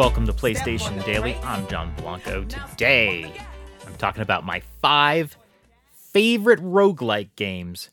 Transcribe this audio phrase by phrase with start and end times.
[0.00, 1.34] Welcome to PlayStation Daily.
[1.42, 2.44] I'm John Blanco.
[2.44, 3.30] Today,
[3.86, 5.36] I'm talking about my five
[5.92, 7.90] favorite roguelike games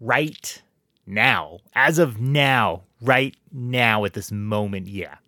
[0.00, 0.60] right
[1.06, 1.58] now.
[1.72, 5.18] As of now, right now at this moment, yeah.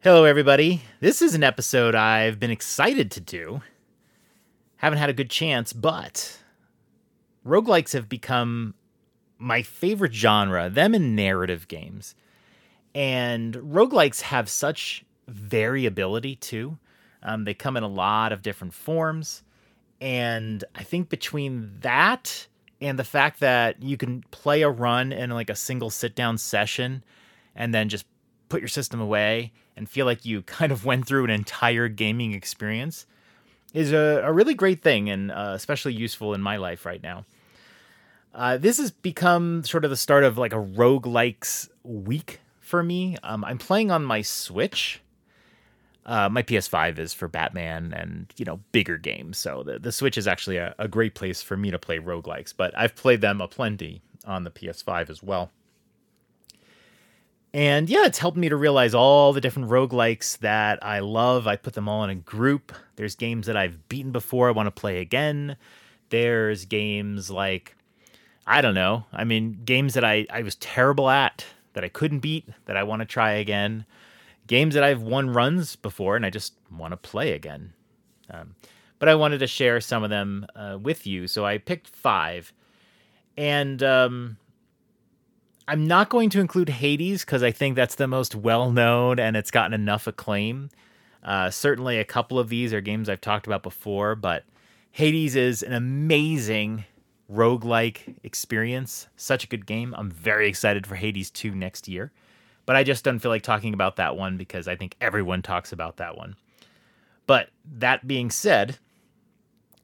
[0.00, 0.80] Hello, everybody.
[1.00, 3.60] This is an episode I've been excited to do.
[4.76, 6.38] Haven't had a good chance, but
[7.46, 8.72] roguelikes have become
[9.36, 12.14] my favorite genre, them and narrative games.
[12.94, 16.78] And roguelikes have such variability too.
[17.22, 19.42] Um, they come in a lot of different forms.
[20.00, 22.46] And I think between that
[22.80, 26.38] and the fact that you can play a run in like a single sit down
[26.38, 27.04] session
[27.54, 28.06] and then just
[28.48, 32.32] put your system away and feel like you kind of went through an entire gaming
[32.32, 33.06] experience
[33.72, 37.24] is a, a really great thing and uh, especially useful in my life right now.
[38.34, 43.16] Uh, this has become sort of the start of like a roguelikes week for me.
[43.22, 45.02] Um, I'm playing on my Switch.
[46.06, 50.16] Uh, my PS5 is for Batman and you know bigger games, so the, the Switch
[50.16, 52.54] is actually a, a great place for me to play roguelikes.
[52.56, 55.50] But I've played them a plenty on the PS5 as well.
[57.52, 61.48] And yeah, it's helped me to realize all the different roguelikes that I love.
[61.48, 62.72] I put them all in a group.
[62.94, 65.56] There's games that I've beaten before I want to play again.
[66.10, 67.76] There's games like
[68.46, 69.04] I don't know.
[69.12, 72.82] I mean, games that I, I was terrible at that I couldn't beat that I
[72.82, 73.84] want to try again.
[74.46, 77.72] Games that I've won runs before and I just want to play again.
[78.30, 78.54] Um,
[78.98, 81.26] but I wanted to share some of them uh, with you.
[81.26, 82.52] So I picked five.
[83.36, 84.36] And um,
[85.66, 89.36] I'm not going to include Hades because I think that's the most well known and
[89.36, 90.70] it's gotten enough acclaim.
[91.22, 94.44] Uh, certainly, a couple of these are games I've talked about before, but
[94.90, 96.86] Hades is an amazing
[97.30, 99.08] roguelike experience.
[99.16, 99.94] Such a good game.
[99.96, 102.12] I'm very excited for Hades 2 next year.
[102.66, 105.72] But I just don't feel like talking about that one because I think everyone talks
[105.72, 106.36] about that one.
[107.26, 108.78] But that being said,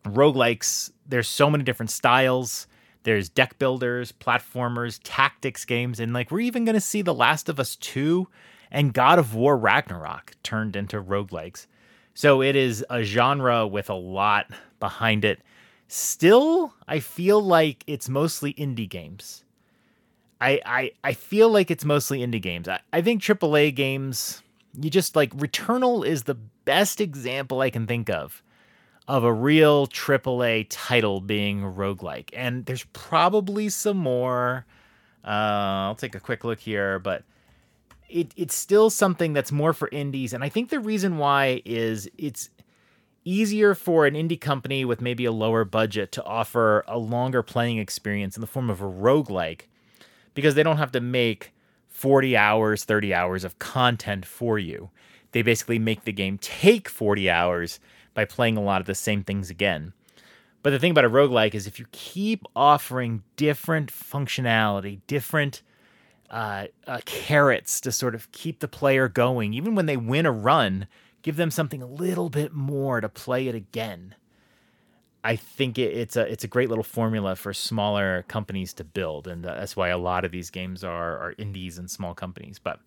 [0.04, 2.66] roguelikes, there's so many different styles.
[3.04, 7.48] There's deck builders, platformers, tactics games, and like we're even going to see The Last
[7.48, 8.26] of Us 2
[8.70, 11.66] and God of War Ragnarok turned into roguelikes.
[12.14, 14.46] So it is a genre with a lot
[14.80, 15.40] behind it
[15.88, 19.44] still I feel like it's mostly indie games.
[20.40, 22.68] I I, I feel like it's mostly indie games.
[22.68, 24.42] I, I think AAA games,
[24.80, 28.42] you just like Returnal is the best example I can think of
[29.08, 32.30] of a real AAA title being roguelike.
[32.32, 34.66] And there's probably some more.
[35.24, 37.22] Uh, I'll take a quick look here, but
[38.08, 40.32] it, it's still something that's more for indies.
[40.32, 42.50] And I think the reason why is it's
[43.26, 47.76] easier for an indie company with maybe a lower budget to offer a longer playing
[47.76, 49.62] experience in the form of a roguelike
[50.34, 51.52] because they don't have to make
[51.88, 54.90] 40 hours, 30 hours of content for you.
[55.32, 57.80] They basically make the game take 40 hours
[58.14, 59.92] by playing a lot of the same things again.
[60.62, 65.62] But the thing about a roguelike is if you keep offering different functionality, different
[66.30, 70.32] uh, uh, carrots to sort of keep the player going, even when they win a
[70.32, 70.86] run,
[71.26, 74.14] give them something a little bit more to play it again.
[75.24, 79.26] I think it, it's a it's a great little formula for smaller companies to build,
[79.26, 82.60] and that's why a lot of these games are are indies and small companies.
[82.60, 82.78] But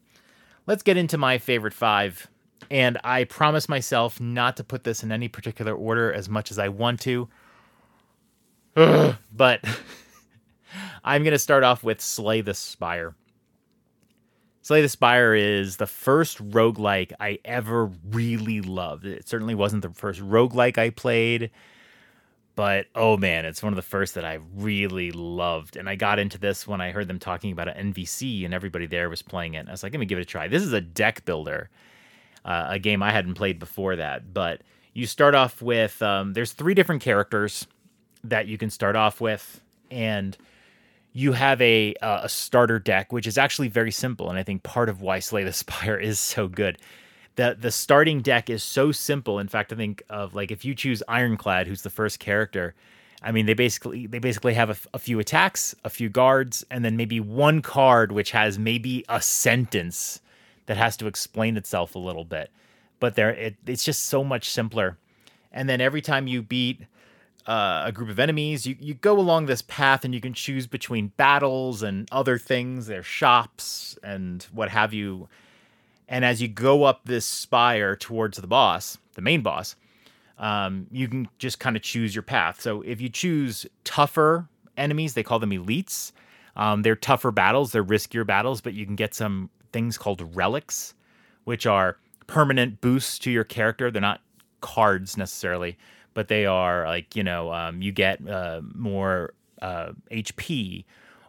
[0.68, 2.30] let's get into my favorite five,
[2.72, 6.58] and I promise myself not to put this in any particular order as much as
[6.58, 7.28] I want to.
[8.74, 9.66] but
[11.04, 13.16] I'm gonna start off with Slay the Spire.
[14.70, 19.04] Slay the Spire is the first roguelike I ever really loved.
[19.04, 21.50] It certainly wasn't the first roguelike I played,
[22.56, 25.76] but oh man, it's one of the first that I really loved.
[25.76, 28.86] And I got into this when I heard them talking about an NVC and everybody
[28.86, 29.68] there was playing it.
[29.68, 30.48] I was like, let me give it a try.
[30.48, 31.72] This is a deck builder,
[32.46, 34.36] uh, a game I hadn't played before that.
[34.36, 34.62] But
[34.94, 37.66] you start off with um, there's three different characters
[38.24, 40.38] that you can start off with, and
[41.14, 44.64] you have a uh, a starter deck, which is actually very simple, and I think
[44.64, 46.78] part of why Slay the Spire is so good.
[47.36, 49.40] The the starting deck is so simple.
[49.40, 52.76] In fact, I think of like if you choose Ironclad, who's the first character,
[53.24, 56.86] I mean they basically they basically have a, a few attacks, a few guards, and
[56.86, 60.22] then maybe one card which has maybe a sentence
[60.68, 62.52] that has to explain itself a little bit.
[63.00, 64.98] But there, it, it's just so much simpler.
[65.52, 66.82] And then every time you beat
[67.46, 68.66] uh, a group of enemies.
[68.66, 72.88] You you go along this path and you can choose between battles and other things.
[72.88, 75.28] There's shops and what have you.
[76.08, 79.76] And as you go up this spire towards the boss, the main boss,
[80.40, 82.62] um, you can just kind of choose your path.
[82.62, 86.12] So if you choose tougher enemies, they call them elites.
[86.56, 90.94] Um, they're tougher battles, they're riskier battles, but you can get some things called relics,
[91.44, 91.98] which are
[92.28, 93.92] permanent boosts to your character.
[93.92, 94.22] They're not
[94.62, 95.78] cards necessarily,
[96.20, 100.84] but they are like you know um, you get uh, more uh, HP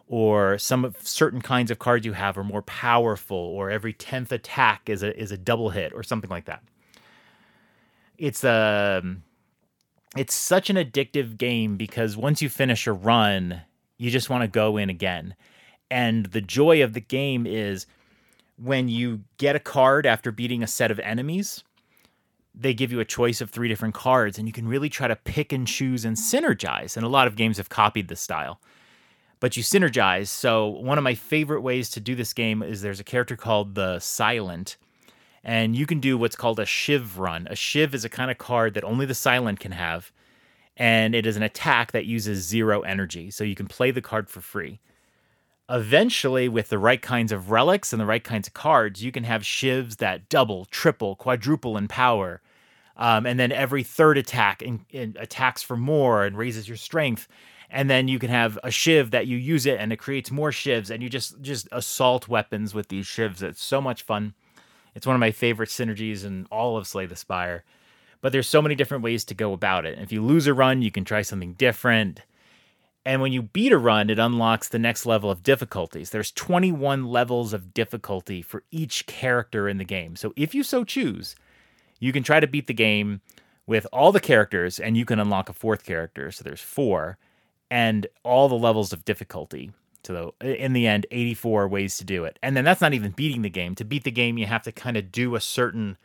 [0.09, 4.33] or some of certain kinds of cards you have are more powerful, or every tenth
[4.33, 6.61] attack is a is a double hit, or something like that.
[8.17, 9.23] It's a um,
[10.17, 13.61] it's such an addictive game because once you finish a run,
[13.97, 15.35] you just want to go in again.
[15.89, 17.85] And the joy of the game is
[18.57, 21.63] when you get a card after beating a set of enemies,
[22.53, 25.15] they give you a choice of three different cards, and you can really try to
[25.15, 26.97] pick and choose and synergize.
[26.97, 28.59] And a lot of games have copied this style
[29.41, 30.27] but you synergize.
[30.27, 33.75] So one of my favorite ways to do this game is there's a character called
[33.75, 34.77] the Silent,
[35.43, 37.47] and you can do what's called a Shiv run.
[37.49, 40.13] A Shiv is a kind of card that only the Silent can have,
[40.77, 43.31] and it is an attack that uses zero energy.
[43.31, 44.79] So you can play the card for free.
[45.71, 49.23] Eventually, with the right kinds of relics and the right kinds of cards, you can
[49.23, 52.41] have Shivs that double, triple, quadruple in power.
[52.97, 57.29] Um, and then every third attack in, in attacks for more and raises your strength.
[57.69, 60.51] And then you can have a shiv that you use it and it creates more
[60.51, 63.41] shivs and you just just assault weapons with these shivs.
[63.41, 64.33] It's so much fun.
[64.93, 67.63] It's one of my favorite synergies in all of slay the spire.
[68.19, 69.97] But there's so many different ways to go about it.
[69.97, 72.21] If you lose a run you can try something different
[73.05, 77.05] and when you beat a run it unlocks the next level of difficulties there's 21
[77.05, 81.35] levels of difficulty for each character in the game so if you so choose
[81.99, 83.21] you can try to beat the game
[83.67, 87.17] with all the characters and you can unlock a fourth character so there's four
[87.71, 89.71] and all the levels of difficulty.
[90.03, 92.37] So in the end, 84 ways to do it.
[92.43, 93.75] And then that's not even beating the game.
[93.75, 95.97] To beat the game, you have to kind of do a certain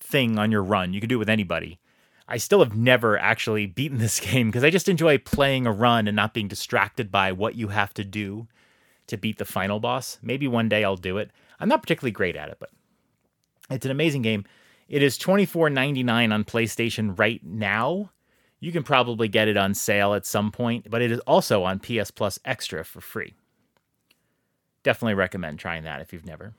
[0.00, 0.92] thing on your run.
[0.92, 1.78] You can do it with anybody.
[2.28, 6.06] I still have never actually beaten this game because I just enjoy playing a run
[6.06, 8.46] and not being distracted by what you have to do
[9.06, 10.18] to beat the final boss.
[10.22, 11.30] Maybe one day I'll do it.
[11.58, 12.70] I'm not particularly great at it, but
[13.70, 14.44] it's an amazing game.
[14.88, 18.10] It is $24.99 on PlayStation right now
[18.60, 21.78] you can probably get it on sale at some point, but it is also on
[21.78, 23.34] PS Plus Extra for free.
[24.82, 26.54] Definitely recommend trying that if you've never.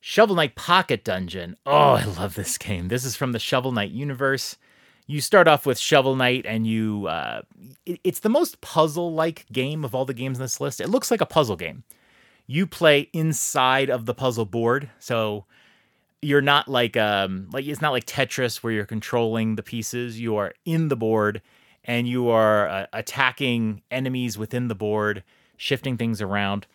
[0.00, 1.56] Shovel Knight Pocket Dungeon.
[1.64, 2.88] Oh, I love this game.
[2.88, 4.56] This is from the Shovel Knight universe.
[5.06, 7.06] You start off with Shovel Knight, and you.
[7.06, 7.42] Uh,
[7.84, 10.80] it, it's the most puzzle like game of all the games in this list.
[10.80, 11.84] It looks like a puzzle game.
[12.46, 14.90] You play inside of the puzzle board.
[14.98, 15.44] So
[16.24, 20.18] you're not like um like it's not like Tetris where you're controlling the pieces.
[20.18, 21.42] You are in the board
[21.84, 25.22] and you are uh, attacking enemies within the board,
[25.56, 26.66] shifting things around.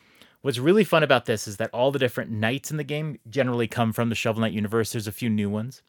[0.42, 3.68] What's really fun about this is that all the different knights in the game generally
[3.68, 4.92] come from the Shovel Knight universe.
[4.92, 5.82] There's a few new ones,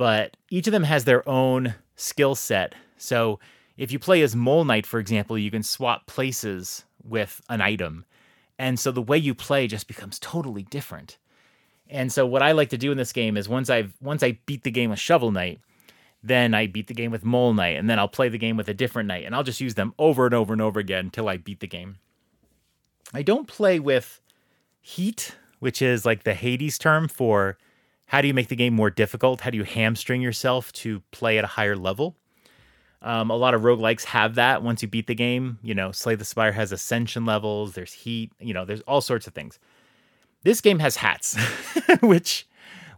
[0.00, 2.74] but each of them has their own skill set.
[2.96, 3.38] So
[3.76, 8.06] if you play as Mole Knight, for example, you can swap places with an item.
[8.58, 11.18] And so the way you play just becomes totally different.
[11.90, 14.38] And so what I like to do in this game is once I've once I
[14.46, 15.60] beat the game with Shovel Knight,
[16.22, 18.70] then I beat the game with Mole Knight, and then I'll play the game with
[18.70, 21.28] a different knight, and I'll just use them over and over and over again until
[21.28, 21.98] I beat the game.
[23.12, 24.22] I don't play with
[24.80, 27.58] heat, which is like the Hades term for
[28.10, 29.42] how do you make the game more difficult?
[29.42, 32.16] How do you hamstring yourself to play at a higher level?
[33.02, 35.60] Um, a lot of roguelikes have that once you beat the game.
[35.62, 39.28] You know, Slay the Spire has ascension levels, there's heat, you know, there's all sorts
[39.28, 39.60] of things.
[40.42, 41.38] This game has hats,
[42.02, 42.48] which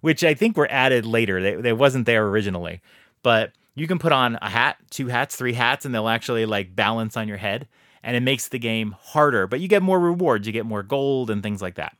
[0.00, 1.42] which I think were added later.
[1.42, 2.80] They, they wasn't there originally,
[3.22, 6.74] but you can put on a hat, two hats, three hats, and they'll actually like
[6.74, 7.68] balance on your head,
[8.02, 9.46] and it makes the game harder.
[9.46, 11.98] But you get more rewards, you get more gold and things like that.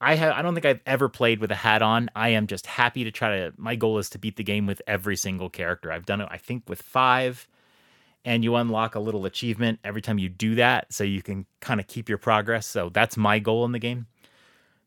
[0.00, 2.10] I have I don't think I've ever played with a hat on.
[2.14, 4.82] I am just happy to try to my goal is to beat the game with
[4.86, 5.90] every single character.
[5.92, 7.48] I've done it I think with 5
[8.24, 11.80] and you unlock a little achievement every time you do that so you can kind
[11.80, 12.66] of keep your progress.
[12.66, 14.06] So that's my goal in the game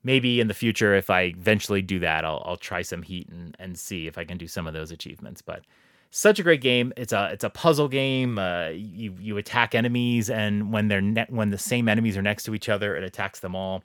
[0.04, 3.56] maybe in the future, if I eventually do that, I'll, I'll try some heat and,
[3.60, 5.42] and see if I can do some of those achievements.
[5.42, 5.64] But
[6.10, 6.92] such a great game.
[6.98, 8.38] It's a it's a puzzle game.
[8.38, 12.44] Uh, you you attack enemies, and when they're ne- when the same enemies are next
[12.44, 13.84] to each other, it attacks them all.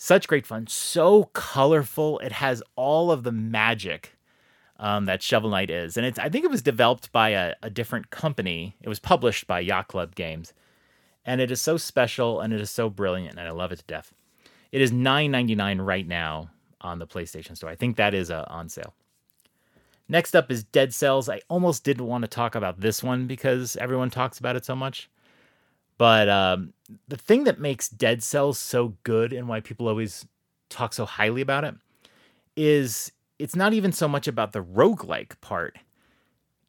[0.00, 0.68] Such great fun.
[0.68, 2.20] So colorful.
[2.20, 4.16] It has all of the magic
[4.78, 7.68] um, that Shovel Knight is, and it's I think it was developed by a, a
[7.68, 8.76] different company.
[8.80, 10.52] It was published by Yacht Club Games,
[11.26, 13.84] and it is so special and it is so brilliant, and I love it to
[13.86, 14.14] death.
[14.70, 16.50] It is $9.99 right now
[16.80, 17.70] on the PlayStation Store.
[17.70, 18.94] I think that is uh, on sale.
[20.08, 21.28] Next up is Dead Cells.
[21.28, 24.76] I almost didn't want to talk about this one because everyone talks about it so
[24.76, 25.10] much.
[25.98, 26.72] But um,
[27.08, 30.26] the thing that makes Dead Cells so good and why people always
[30.70, 31.74] talk so highly about it
[32.56, 35.76] is it's not even so much about the roguelike part.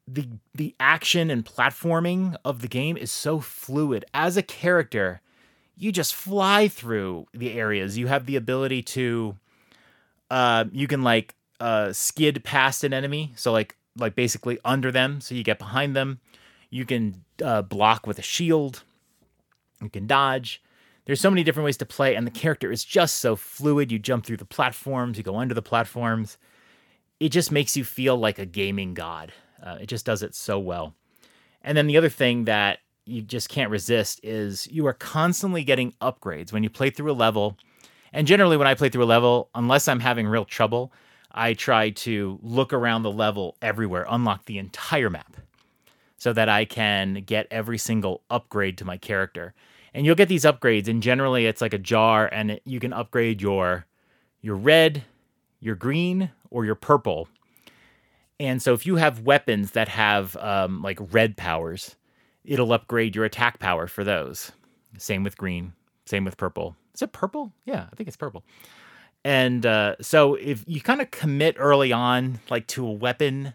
[0.07, 4.05] The the action and platforming of the game is so fluid.
[4.13, 5.21] As a character,
[5.77, 7.97] you just fly through the areas.
[7.97, 9.37] You have the ability to,
[10.31, 15.21] uh, you can like uh, skid past an enemy, so like like basically under them,
[15.21, 16.19] so you get behind them.
[16.71, 18.83] You can uh, block with a shield.
[19.81, 20.61] You can dodge.
[21.05, 23.91] There's so many different ways to play, and the character is just so fluid.
[23.91, 26.37] You jump through the platforms, you go under the platforms.
[27.19, 29.33] It just makes you feel like a gaming god.
[29.61, 30.93] Uh, it just does it so well.
[31.61, 35.93] And then the other thing that you just can't resist is you are constantly getting
[36.01, 37.57] upgrades when you play through a level.
[38.13, 40.93] And generally, when I play through a level, unless I'm having real trouble,
[41.31, 45.37] I try to look around the level everywhere, unlock the entire map
[46.17, 49.53] so that I can get every single upgrade to my character.
[49.93, 52.93] And you'll get these upgrades, and generally it's like a jar, and it, you can
[52.93, 53.85] upgrade your
[54.41, 55.03] your red,
[55.59, 57.27] your green, or your purple.
[58.39, 61.95] And so if you have weapons that have um, like red powers,
[62.45, 64.51] it'll upgrade your attack power for those.
[64.97, 65.73] Same with green,
[66.05, 66.75] same with purple.
[66.95, 67.51] Is it purple?
[67.65, 68.43] Yeah, I think it's purple.
[69.25, 73.53] And uh, so if you kind of commit early on, like to a weapon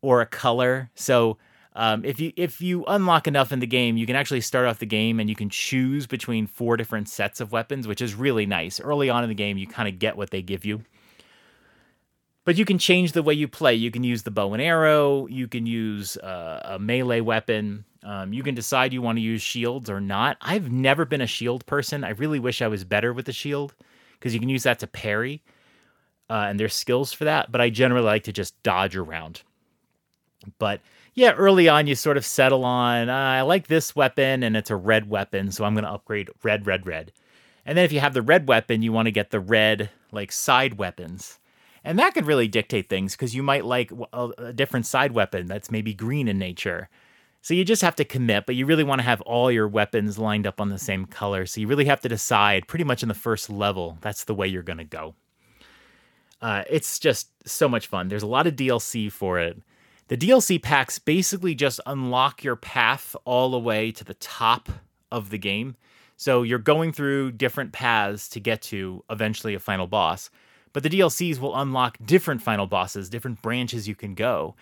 [0.00, 1.36] or a color, so
[1.74, 4.78] um, if you if you unlock enough in the game, you can actually start off
[4.78, 8.46] the game and you can choose between four different sets of weapons, which is really
[8.46, 8.80] nice.
[8.80, 10.82] Early on in the game, you kind of get what they give you.
[12.44, 13.74] But you can change the way you play.
[13.74, 15.26] You can use the bow and arrow.
[15.26, 17.84] You can use uh, a melee weapon.
[18.02, 20.38] Um, you can decide you want to use shields or not.
[20.40, 22.04] I've never been a shield person.
[22.04, 23.74] I really wish I was better with the shield
[24.12, 25.42] because you can use that to parry,
[26.30, 27.52] uh, and there's skills for that.
[27.52, 29.42] But I generally like to just dodge around.
[30.58, 30.80] But
[31.18, 34.70] yeah, early on you sort of settle on uh, I like this weapon and it's
[34.70, 37.10] a red weapon, so I'm going to upgrade red, red, red.
[37.66, 40.30] And then if you have the red weapon, you want to get the red like
[40.30, 41.40] side weapons.
[41.82, 45.46] And that could really dictate things because you might like a, a different side weapon
[45.46, 46.88] that's maybe green in nature.
[47.42, 50.18] So you just have to commit, but you really want to have all your weapons
[50.18, 51.46] lined up on the same color.
[51.46, 54.46] So you really have to decide pretty much in the first level, that's the way
[54.46, 55.16] you're going to go.
[56.40, 58.06] Uh, it's just so much fun.
[58.06, 59.60] There's a lot of DLC for it.
[60.08, 64.70] The DLC packs basically just unlock your path all the way to the top
[65.12, 65.76] of the game.
[66.16, 70.30] So you're going through different paths to get to eventually a final boss.
[70.72, 74.56] But the DLCs will unlock different final bosses, different branches you can go.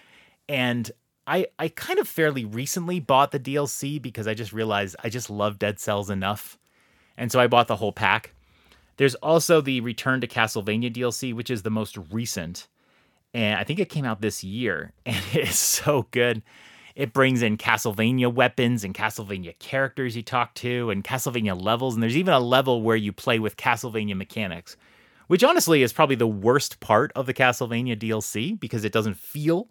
[0.48, 0.90] And
[1.26, 5.30] I I kind of fairly recently bought the DLC because I just realized I just
[5.30, 6.58] love Dead Cells enough.
[7.16, 8.34] And so I bought the whole pack.
[8.96, 12.66] There's also the Return to Castlevania DLC, which is the most recent.
[13.36, 14.92] And I think it came out this year.
[15.04, 16.42] And it is so good.
[16.94, 21.92] It brings in Castlevania weapons and Castlevania characters you talk to and Castlevania levels.
[21.92, 24.78] And there's even a level where you play with Castlevania mechanics,
[25.26, 29.68] which honestly is probably the worst part of the Castlevania DLC because it doesn't feel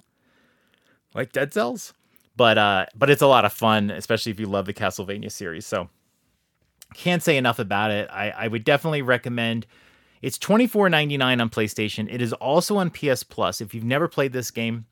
[1.16, 1.96] like Dead Cells.
[2.38, 5.66] But uh, but it's a lot of fun, especially if you love the Castlevania series.
[5.66, 5.90] So
[6.94, 8.10] can't say enough about it.
[8.12, 9.66] I, I would definitely recommend.
[10.26, 12.12] It's twenty four ninety nine on PlayStation.
[12.12, 13.62] It is also on PS Plus.
[13.62, 14.88] If you've never played this game,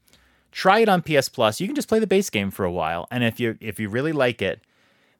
[0.51, 1.59] try it on PS Plus.
[1.59, 3.89] You can just play the base game for a while, and if you if you
[3.89, 4.61] really like it,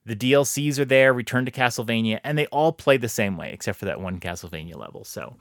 [0.06, 1.14] the DLCs are there.
[1.14, 4.78] Return to Castlevania, and they all play the same way, except for that one Castlevania
[4.78, 5.04] level.
[5.04, 5.38] So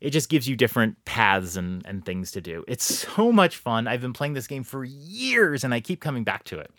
[0.00, 2.64] it just gives you different paths and, and things to do.
[2.66, 2.84] It's
[3.14, 3.86] so much fun.
[3.86, 6.72] I've been playing this game for years and I keep coming back to it.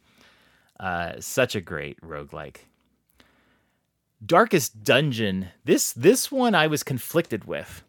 [0.78, 2.58] Uh, such a great roguelike.
[4.26, 5.50] Darkest Dungeon.
[5.66, 7.84] This this one I was conflicted with.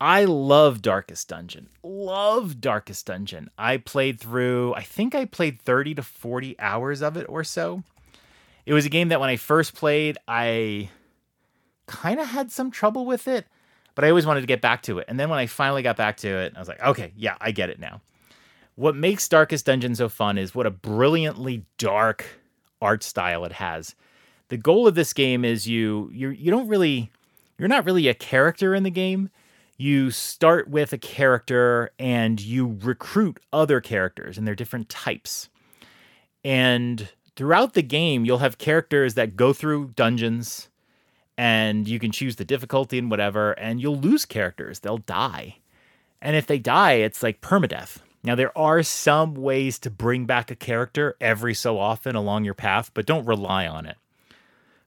[0.00, 1.68] I love Darkest Dungeon.
[1.84, 3.50] Love Darkest Dungeon.
[3.56, 7.84] I played through, I think I played 30 to 40 hours of it or so.
[8.66, 10.90] It was a game that when I first played, I
[11.86, 13.46] kind of had some trouble with it
[13.94, 15.06] but I always wanted to get back to it.
[15.08, 17.50] And then when I finally got back to it, I was like, okay, yeah, I
[17.50, 18.00] get it now.
[18.74, 22.24] What makes Darkest Dungeon so fun is what a brilliantly dark
[22.80, 23.94] art style it has.
[24.52, 27.10] The goal of this game is you you you don't really
[27.58, 29.30] you're not really a character in the game.
[29.78, 35.48] You start with a character and you recruit other characters and they're different types.
[36.44, 40.68] And throughout the game, you'll have characters that go through dungeons
[41.38, 44.80] and you can choose the difficulty and whatever, and you'll lose characters.
[44.80, 45.60] They'll die.
[46.20, 48.00] And if they die, it's like permadeath.
[48.22, 52.52] Now, there are some ways to bring back a character every so often along your
[52.52, 53.96] path, but don't rely on it.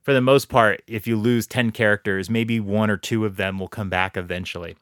[0.06, 3.58] For the most part, if you lose 10 characters, maybe one or two of them
[3.58, 4.76] will come back eventually.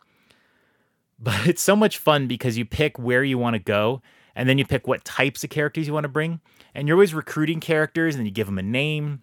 [1.18, 4.02] But it's so much fun because you pick where you want to go,
[4.36, 6.42] and then you pick what types of characters you want to bring.
[6.74, 9.22] And you're always recruiting characters, and you give them a name,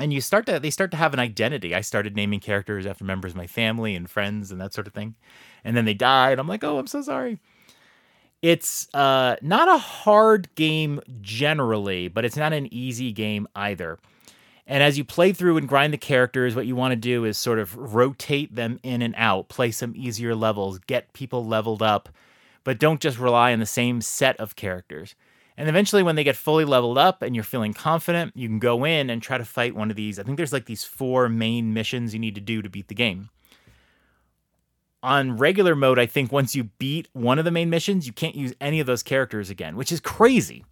[0.00, 1.76] and you start to they start to have an identity.
[1.76, 4.94] I started naming characters after members of my family and friends and that sort of
[4.94, 5.14] thing.
[5.62, 6.40] And then they died.
[6.40, 7.38] I'm like, oh, I'm so sorry.
[8.42, 14.00] It's uh, not a hard game generally, but it's not an easy game either.
[14.70, 17.36] And as you play through and grind the characters, what you want to do is
[17.36, 22.08] sort of rotate them in and out, play some easier levels, get people leveled up,
[22.62, 25.16] but don't just rely on the same set of characters.
[25.56, 28.84] And eventually, when they get fully leveled up and you're feeling confident, you can go
[28.84, 30.20] in and try to fight one of these.
[30.20, 32.94] I think there's like these four main missions you need to do to beat the
[32.94, 33.30] game.
[35.02, 38.36] On regular mode, I think once you beat one of the main missions, you can't
[38.36, 40.64] use any of those characters again, which is crazy.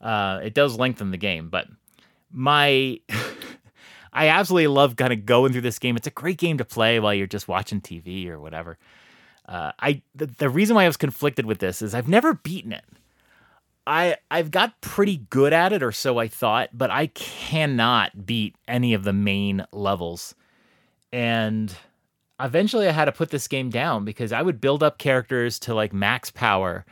[0.00, 1.66] Uh, it does lengthen the game, but
[2.30, 3.00] my
[4.12, 5.96] I absolutely love kind of going through this game.
[5.96, 8.78] It's a great game to play while you're just watching TV or whatever.
[9.46, 12.72] Uh, I the, the reason why I was conflicted with this is I've never beaten
[12.72, 12.84] it.
[13.86, 18.56] I I've got pretty good at it, or so I thought, but I cannot beat
[18.66, 20.34] any of the main levels.
[21.12, 21.74] And
[22.40, 25.74] eventually, I had to put this game down because I would build up characters to
[25.74, 26.84] like max power,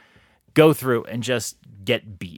[0.55, 2.34] go through and just get beat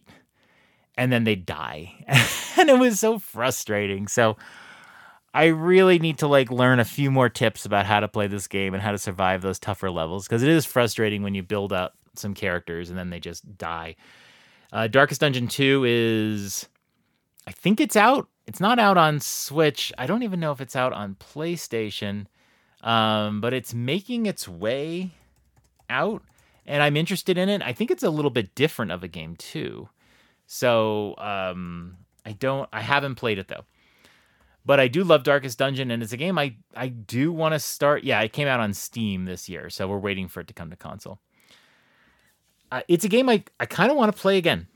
[0.97, 1.93] and then they die.
[2.59, 4.09] and it was so frustrating.
[4.09, 4.37] So
[5.35, 8.47] I really need to like learn a few more tips about how to play this
[8.47, 11.73] game and how to survive those tougher levels because it is frustrating when you build
[11.73, 13.97] up some characters and then they just die.
[14.73, 16.67] Uh, Darkest Dungeon 2 is
[17.47, 18.29] I think it's out.
[18.47, 19.93] It's not out on Switch.
[19.99, 22.27] I don't even know if it's out on PlayStation.
[22.83, 25.11] Um, but it's making its way
[25.91, 26.23] out
[26.67, 27.63] and I'm interested in it.
[27.63, 29.89] I think it's a little bit different of a game too.
[30.47, 33.65] So um, I don't, I haven't played it though.
[34.65, 37.61] But I do love Darkest Dungeon, and it's a game I I do want to
[37.61, 38.03] start.
[38.03, 40.71] Yeah, it came out on Steam this year, so we're waiting for it to come
[40.71, 41.21] to console.
[42.73, 44.67] Uh, it's a game I, I kind of want to play again.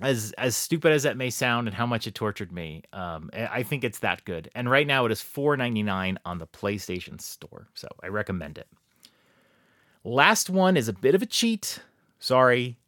[0.00, 3.64] As as stupid as that may sound, and how much it tortured me, um, I
[3.64, 4.48] think it's that good.
[4.54, 8.58] And right now, it is four ninety nine on the PlayStation Store, so I recommend
[8.58, 8.68] it.
[10.04, 11.80] Last one is a bit of a cheat.
[12.20, 12.78] Sorry,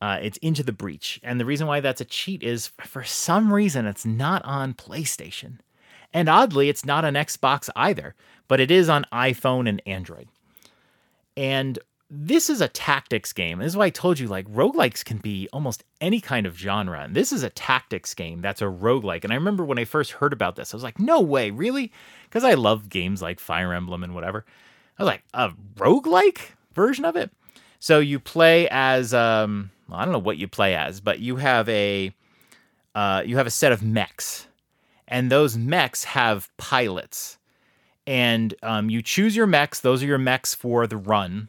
[0.00, 1.20] uh, it's Into the Breach.
[1.22, 5.58] And the reason why that's a cheat is for some reason it's not on PlayStation.
[6.12, 8.14] And oddly, it's not on Xbox either,
[8.48, 10.28] but it is on iPhone and Android.
[11.36, 11.78] And
[12.10, 13.58] this is a tactics game.
[13.58, 17.02] This is why I told you, like, roguelikes can be almost any kind of genre.
[17.04, 19.22] And this is a tactics game that's a roguelike.
[19.22, 21.92] And I remember when I first heard about this, I was like, no way, really?
[22.24, 24.44] Because I love games like Fire Emblem and whatever.
[24.98, 26.40] I was like, a roguelike
[26.74, 27.30] version of it?
[27.80, 31.68] So you play as um, I don't know what you play as, but you have
[31.68, 32.14] a
[32.94, 34.46] uh, you have a set of mechs,
[35.08, 37.38] and those mechs have pilots,
[38.06, 39.80] and um, you choose your mechs.
[39.80, 41.48] Those are your mechs for the run.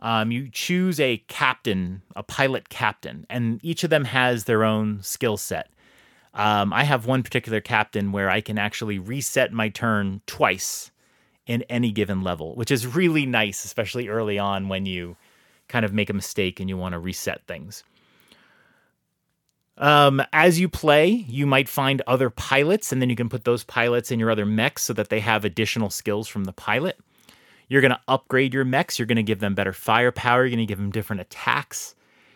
[0.00, 5.02] Um, you choose a captain, a pilot captain, and each of them has their own
[5.02, 5.68] skill set.
[6.34, 10.90] Um, I have one particular captain where I can actually reset my turn twice
[11.46, 15.16] in any given level, which is really nice, especially early on when you
[15.70, 17.84] kind of make a mistake and you want to reset things.
[19.78, 23.64] Um, as you play, you might find other pilots, and then you can put those
[23.64, 26.98] pilots in your other mechs so that they have additional skills from the pilot.
[27.68, 28.98] You're going to upgrade your mechs.
[28.98, 30.42] You're going to give them better firepower.
[30.42, 31.94] You're going to give them different attacks.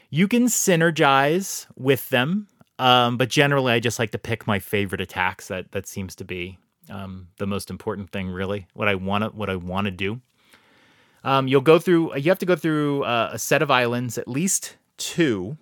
[0.09, 5.01] You can synergize with them, um, but generally, I just like to pick my favorite
[5.01, 5.49] attacks.
[5.49, 8.69] That that seems to be um, the most important thing, really.
[8.73, 10.21] What I want to what I want to do.
[11.25, 12.17] Um, you'll go through.
[12.17, 15.57] You have to go through uh, a set of islands, at least two,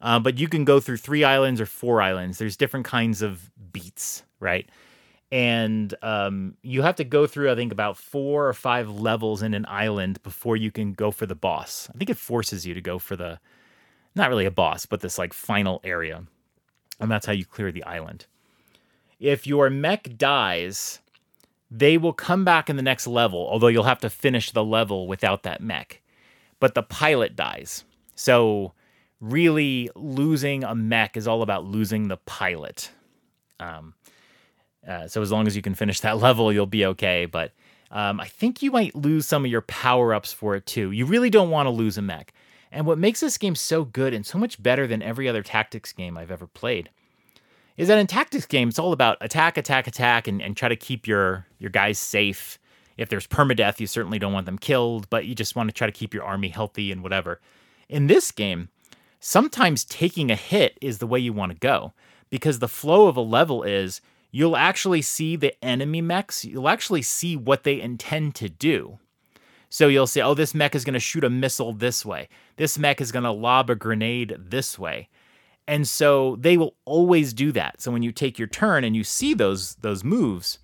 [0.00, 2.38] uh, but you can go through three islands or four islands.
[2.38, 4.68] There's different kinds of beats, right?
[5.30, 9.54] And um, you have to go through, I think, about four or five levels in
[9.54, 11.88] an island before you can go for the boss.
[11.94, 13.38] I think it forces you to go for the,
[14.14, 16.24] not really a boss, but this like final area.
[17.00, 18.26] And that's how you clear the island.
[19.18, 21.00] If your mech dies,
[21.74, 25.08] they will come back in the next level, although you'll have to finish the level
[25.08, 26.02] without that mech.
[26.60, 27.84] But the pilot dies.
[28.14, 28.74] So
[29.20, 32.90] really losing a mech is all about losing the pilot.
[33.58, 33.94] Um,
[34.86, 37.24] uh, so as long as you can finish that level, you'll be okay.
[37.24, 37.52] But
[37.90, 40.90] um, I think you might lose some of your power ups for it too.
[40.90, 42.34] You really don't want to lose a mech.
[42.70, 45.92] And what makes this game so good and so much better than every other tactics
[45.94, 46.90] game I've ever played
[47.76, 50.76] is that in tactics games, it's all about attack, attack, attack, and, and try to
[50.76, 52.58] keep your your guys safe.
[52.96, 55.86] If there's permadeath, you certainly don't want them killed, but you just want to try
[55.86, 57.40] to keep your army healthy and whatever.
[57.88, 58.68] In this game,
[59.18, 61.92] sometimes taking a hit is the way you want to go
[62.30, 67.02] because the flow of a level is you'll actually see the enemy mechs, you'll actually
[67.02, 68.98] see what they intend to do.
[69.68, 72.28] So you'll say, oh, this mech is going to shoot a missile this way.
[72.56, 75.08] This mech is going to lob a grenade this way.
[75.68, 77.80] And so they will always do that.
[77.80, 80.58] So when you take your turn and you see those those moves,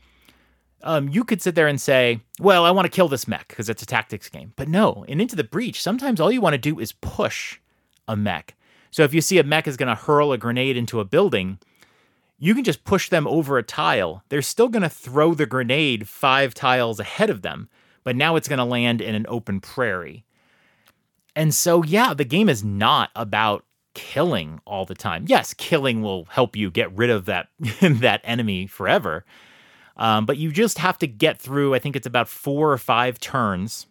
[0.82, 3.68] um, you could sit there and say, "Well, I want to kill this mech because
[3.68, 6.58] it's a tactics game." But no, in Into the Breach, sometimes all you want to
[6.58, 7.58] do is push
[8.06, 8.54] a mech.
[8.90, 11.58] So if you see a mech is going to hurl a grenade into a building,
[12.38, 14.22] you can just push them over a tile.
[14.28, 17.68] They're still going to throw the grenade five tiles ahead of them,
[18.04, 20.24] but now it's going to land in an open prairie.
[21.36, 23.64] And so, yeah, the game is not about
[23.98, 25.24] killing all the time.
[25.26, 27.48] Yes, killing will help you get rid of that
[27.80, 29.24] that enemy forever.
[29.96, 31.74] Um, but you just have to get through.
[31.74, 33.88] I think it's about four or five turns,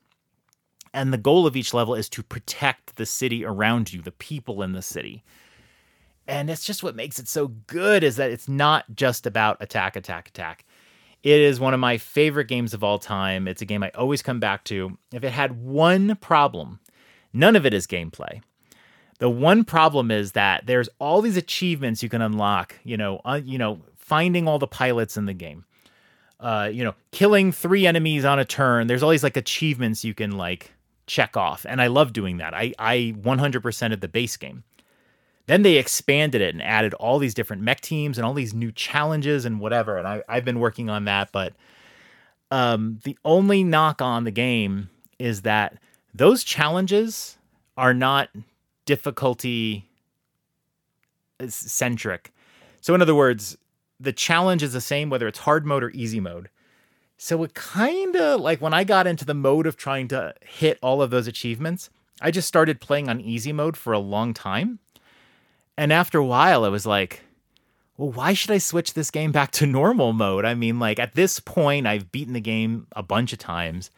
[0.94, 4.64] and the goal of each level is to protect the city around you, the people
[4.64, 5.26] in the city.
[6.26, 9.98] And that's just what makes it so good is that it's not just about attack,
[9.98, 10.66] attack, attack.
[11.22, 13.46] It is one of my favorite games of all time.
[13.48, 14.98] It's a game I always come back to.
[15.12, 16.80] If it had one problem,
[17.34, 18.42] none of it is gameplay.
[19.20, 23.42] The one problem is that there's all these achievements you can unlock, you know, uh,
[23.44, 25.66] you know, finding all the pilots in the game.
[26.40, 28.86] Uh, you know, killing three enemies on a turn.
[28.86, 30.72] There's all these like achievements you can like
[31.08, 32.54] check off, and I love doing that.
[32.54, 34.64] I I 100% of the base game.
[35.48, 38.72] Then they expanded it and added all these different mech teams and all these new
[38.72, 39.98] challenges and whatever.
[39.98, 41.54] And I, I've been working on that, but
[42.52, 45.78] um, the only knock on the game is that
[46.14, 47.38] those challenges
[47.78, 48.30] are not
[48.88, 49.88] difficulty
[51.40, 52.34] uh, centric.
[52.82, 53.56] So, in other words,
[54.00, 56.50] the challenge is the same whether it's hard mode or easy mode.
[57.18, 60.80] So, it kind of like when I got into the mode of trying to hit
[60.82, 64.80] all of those achievements, I just started playing on easy mode for a long time.
[65.78, 67.22] And after a while, I was like,
[67.98, 70.46] well, why should I switch this game back to normal mode?
[70.46, 73.92] I mean, like at this point, I've beaten the game a bunch of times.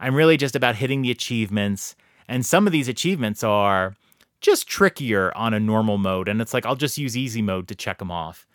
[0.00, 1.94] I'm really just about hitting the achievements.
[2.26, 3.94] And some of these achievements are
[4.42, 6.28] just trickier on a normal mode.
[6.28, 8.46] And it's like, I'll just use easy mode to check them off.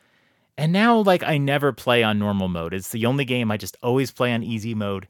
[0.58, 2.74] And now, like, I never play on normal mode.
[2.74, 5.08] It's the only game I just always play on easy mode.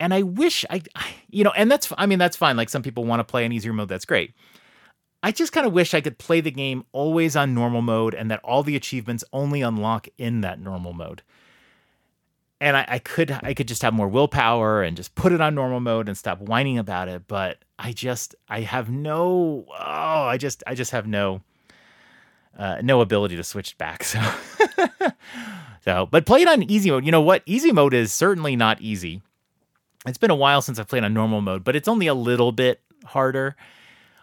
[0.00, 0.82] And I wish I,
[1.30, 2.56] you know, and that's, I mean, that's fine.
[2.56, 3.88] Like, some people want to play on easier mode.
[3.88, 4.34] That's great.
[5.22, 8.30] I just kind of wish I could play the game always on normal mode and
[8.30, 11.22] that all the achievements only unlock in that normal mode.
[12.60, 15.54] And I, I, could I could just have more willpower and just put it on
[15.54, 17.28] normal mode and stop whining about it.
[17.28, 19.74] But I just I have no oh
[20.26, 21.42] I just I just have no
[22.58, 24.04] uh, no ability to switch back.
[25.00, 25.12] So
[25.84, 27.04] so but play it on easy mode.
[27.06, 27.42] You know what?
[27.46, 29.22] Easy mode is certainly not easy.
[30.06, 32.52] It's been a while since I've played on normal mode, but it's only a little
[32.52, 33.56] bit harder.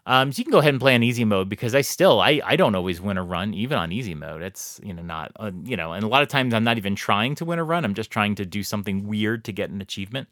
[0.08, 2.40] Um, so you can go ahead and play on easy mode because I still I
[2.46, 4.44] I don't always win a run even on easy mode.
[4.44, 6.96] It's you know not uh, you know, and a lot of times I'm not even
[6.96, 7.84] trying to win a run.
[7.84, 10.28] I'm just trying to do something weird to get an achievement.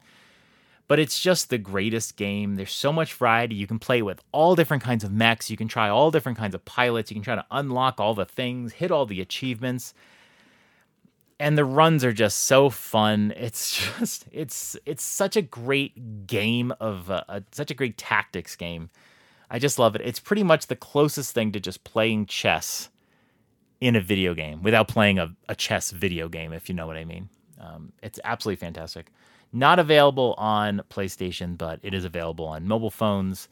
[0.87, 2.55] But it's just the greatest game.
[2.55, 3.55] There's so much variety.
[3.55, 5.49] You can play with all different kinds of mechs.
[5.49, 7.09] You can try all different kinds of pilots.
[7.09, 9.93] You can try to unlock all the things, hit all the achievements
[11.39, 13.33] and the runs are just so fun.
[13.35, 18.55] It's just it's it's such a great game of uh, a, such a great tactics
[18.55, 18.89] game.
[19.49, 20.01] I just love it.
[20.01, 22.89] It's pretty much the closest thing to just playing chess
[23.81, 26.97] in a video game without playing a, a chess video game, if you know what
[26.97, 27.29] I mean.
[27.59, 29.11] Um, it's absolutely fantastic.
[29.51, 33.49] Not available on PlayStation, but it is available on mobile phones.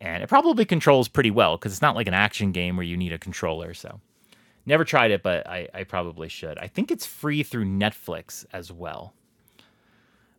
[0.00, 2.96] And it probably controls pretty well because it's not like an action game where you
[2.96, 3.74] need a controller.
[3.74, 4.00] So,
[4.66, 6.58] never tried it, but I, I probably should.
[6.58, 9.14] I think it's free through Netflix as well.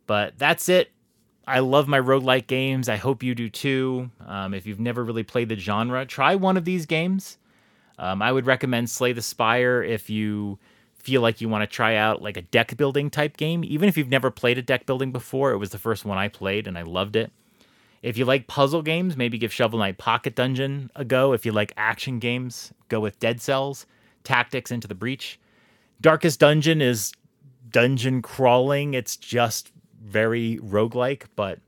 [0.06, 0.92] But that's it
[1.46, 2.88] I love my roguelike games.
[2.88, 4.10] I hope you do too.
[4.26, 7.38] Um, if you've never really played the genre, try one of these games.
[8.00, 10.58] Um, I would recommend Slay the Spire if you
[10.96, 13.64] feel like you want to try out like a deck building type game.
[13.66, 16.30] Even if you've never played a deck building before, it was the first one I
[16.30, 17.32] played and I loved it.
[18.02, 21.34] If you like puzzle games, maybe give Shovel Knight Pocket Dungeon a go.
[21.34, 23.86] If you like action games, go with Dead Cells,
[24.24, 25.40] Tactics Into the Breach.
[26.00, 27.14] Darkest Dungeon is
[27.70, 28.94] dungeon crawling.
[28.94, 29.72] It's just
[30.04, 31.60] very roguelike, but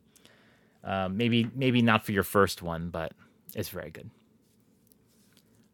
[0.83, 3.13] um, maybe maybe not for your first one, but
[3.55, 4.09] it's very good.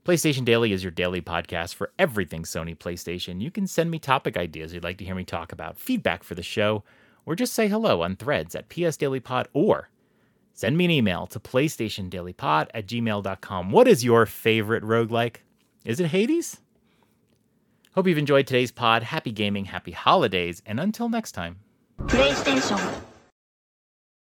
[0.04, 3.40] PlayStation Daily is your daily podcast for everything Sony PlayStation.
[3.40, 6.34] You can send me topic ideas you'd like to hear me talk about, feedback for
[6.34, 6.84] the show,
[7.26, 9.90] or just say hello on threads at PS Daily Pod or
[10.54, 13.72] send me an email to PlayStationDailyPod at gmail.com.
[13.72, 15.38] What is your favorite roguelike?
[15.86, 16.62] Is it Hades?
[17.94, 19.04] Hope you've enjoyed today's pod.
[19.04, 21.58] Happy gaming, happy holidays, and until next time.
[22.08, 23.11] プレイステーション。